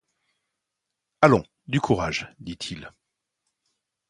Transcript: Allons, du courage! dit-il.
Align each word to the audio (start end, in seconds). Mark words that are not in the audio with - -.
Allons, 1.21 1.45
du 1.67 1.79
courage! 1.79 2.33
dit-il. 2.39 2.89